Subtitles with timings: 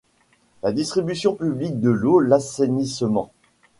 [0.63, 3.31] La distribution publique de l’eau, l’assainissement.